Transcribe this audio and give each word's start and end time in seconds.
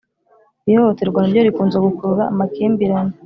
Iri 0.67 0.77
hohoterwa 0.79 1.19
na 1.21 1.29
ryo 1.31 1.41
rikunze 1.47 1.77
gukurura 1.85 2.23
amakimbirane 2.31 3.13